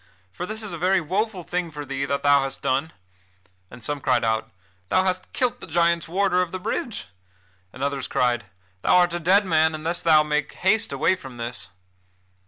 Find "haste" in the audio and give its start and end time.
10.53-10.91